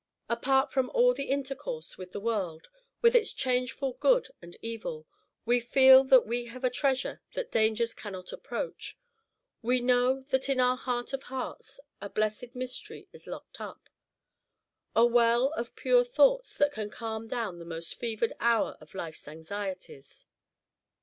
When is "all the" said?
0.95-1.25